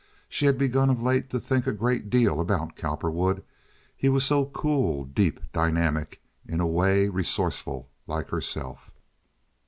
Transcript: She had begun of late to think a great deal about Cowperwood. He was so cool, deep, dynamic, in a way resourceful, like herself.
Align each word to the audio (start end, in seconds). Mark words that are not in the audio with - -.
She 0.27 0.47
had 0.47 0.57
begun 0.57 0.89
of 0.89 0.99
late 0.99 1.29
to 1.29 1.39
think 1.39 1.67
a 1.67 1.71
great 1.71 2.09
deal 2.09 2.39
about 2.39 2.75
Cowperwood. 2.75 3.43
He 3.95 4.09
was 4.09 4.25
so 4.25 4.47
cool, 4.47 5.05
deep, 5.05 5.39
dynamic, 5.53 6.19
in 6.43 6.59
a 6.59 6.65
way 6.65 7.07
resourceful, 7.07 7.87
like 8.07 8.29
herself. 8.29 8.89